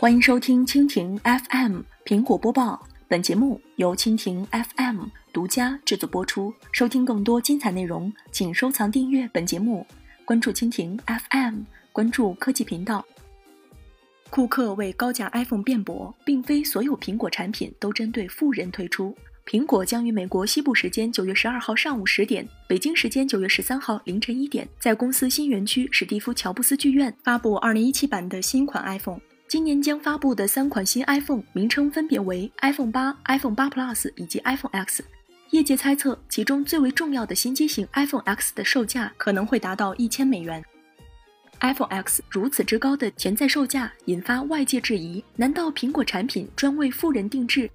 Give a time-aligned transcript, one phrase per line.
[0.00, 6.54] 欢迎收听蜻蜓 FM 苹果播报，本节目由蜻蜓 FM 独家制作播出。
[6.72, 9.86] 收听更多精彩内容，请收藏订阅本节目，
[10.24, 13.04] 关注蜻蜓 FM，关注科技频道。
[14.30, 19.14] 库克为高价 iPhone 辩驳，并非所有苹果产品都针对富人推出。
[19.44, 29.20] 苹果将于美国西部时间九月十二号上午十点，北京时间九月十三号凌晨一点，在公司新园区史蒂夫乔布斯剧院发布二零一七版的新款 iPhone。
[29.50, 35.02] 今年将发布的三款新 iPhone 名称分别为 iPhone 八、iPhone 八 Plus 以及 iPhone X。
[35.50, 40.64] 业界猜测，其中最为重要的新机型 iPhone X 的售价可能会达到一千美元。
[41.62, 47.68] iPhone X 如此之高的潜在售价，引发外界质疑：难道苹果产品专为富人定制？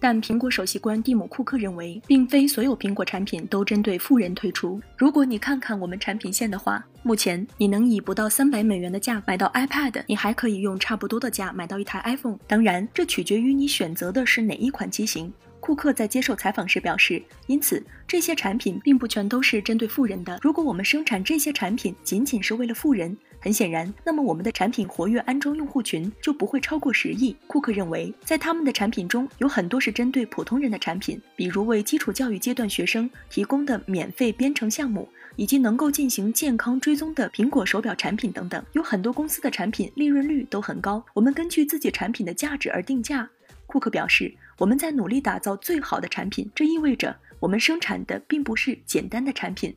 [0.00, 4.80] 但苹果首席官蒂姆·库克认为，并非所有苹果产品都针对富人推出。
[4.96, 12.38] 如果你看看我们产品线的话，目前你能以不到三百美元的价买到 iPad，你还可以用差不多的价买到一台 iPhone。
[12.46, 15.32] 当然，这取决于你选择的是哪一款机型。
[15.60, 20.38] 库克在接受采访时表示，因此这些产品并不全都是针对富人的。
[20.40, 27.34] 如果我们生产这些产品仅仅是为了富人，很显然，那么我们的产品活跃安装用户群就不会超过十亿。
[27.46, 38.62] 库克认为，在他们的产品中有很多是针对普通人的产品，比如为基础教育阶段学生提供的免费编程项目，以及能够进行健康追踪的苹果手表产品等等。
[38.72, 43.30] 有很多公司的产品利润率都很高，我们根据自己产品的价值而定价。
[43.66, 49.72] 库克表示，我们在努力打造最好的产品，这意味着我们生产的并不是简单的产品。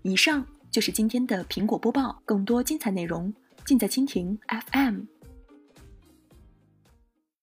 [0.00, 0.46] 以上。
[0.76, 3.32] 就是今天的苹果播报，更多精彩内容
[3.64, 5.04] 尽在蜻蜓 FM。